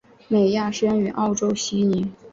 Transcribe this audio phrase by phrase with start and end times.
[0.27, 2.11] 美亚生于澳洲悉尼。